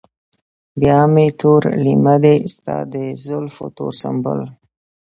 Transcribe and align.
بيا 0.79 0.99
مې 1.13 1.27
تور 1.39 1.61
لېمه 1.83 2.15
دي 2.23 2.35
ستا 2.53 2.75
د 2.93 2.95
زلفو 3.23 3.65
تور 3.77 3.93
سنبل 4.01 4.39